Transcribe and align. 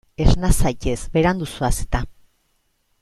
Esna 0.23 0.49
zaitez, 0.61 0.97
berandu 1.17 1.49
zoaz 1.57 1.73
eta. 1.85 2.03